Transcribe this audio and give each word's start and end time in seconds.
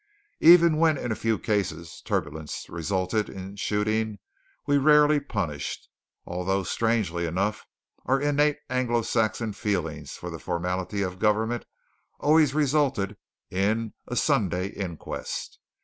Even 0.39 0.77
when, 0.77 0.97
in 0.97 1.11
a 1.11 1.15
few 1.15 1.37
cases, 1.37 2.01
turbulence 2.03 2.65
resulted 2.69 3.29
in 3.29 3.55
shooting, 3.55 4.17
we 4.65 4.79
rarely 4.79 5.19
punished; 5.19 5.89
although, 6.25 6.63
strangely 6.63 7.27
enough, 7.27 7.67
our 8.07 8.19
innate 8.19 8.57
Anglo 8.67 9.03
Saxon 9.03 9.53
feeling 9.53 10.05
for 10.05 10.31
the 10.31 10.39
formality 10.39 11.03
of 11.03 11.19
government 11.19 11.67
always 12.19 12.55
resulted 12.55 13.15
in 13.51 13.93
a 14.07 14.15
Sunday 14.15 14.69
"inquest." 14.69 15.59